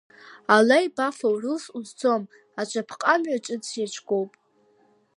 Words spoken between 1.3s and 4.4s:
урылс узцома аҿаԥҟа-мҩа ҿыц иаҿгоуп.